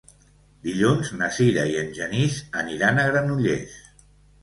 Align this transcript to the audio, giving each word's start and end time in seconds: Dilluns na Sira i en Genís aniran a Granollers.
Dilluns 0.67 1.11
na 1.19 1.27
Sira 1.37 1.67
i 1.73 1.77
en 1.83 1.93
Genís 2.01 2.41
aniran 2.65 2.99
a 2.99 3.09
Granollers. 3.15 3.81